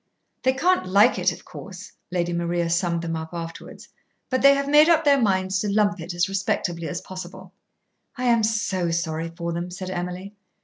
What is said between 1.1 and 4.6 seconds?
it, of course," Lady Maria summed them up afterwards, "but they